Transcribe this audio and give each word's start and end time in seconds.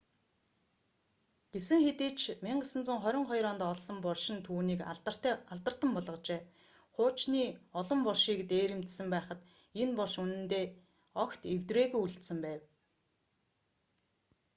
гэсэн 1.53 1.79
хэдий 1.85 2.11
ч 2.21 2.23
1922 2.37 3.51
онд 3.51 3.61
олсон 3.71 3.97
булш 4.05 4.25
нь 4.33 4.45
түүнийг 4.47 4.81
алдартан 5.53 5.91
болгожээ 5.97 6.41
хуучны 6.95 7.43
олон 7.79 7.99
булшийг 8.05 8.39
дээрэмдсэн 8.51 9.07
байхад 9.13 9.39
энэ 9.81 9.93
булш 9.97 10.15
үнэндээ 10.23 10.65
огт 11.23 11.41
эвдрээгүй 11.53 12.01
үлдсэн 12.05 12.39
байв 12.45 12.61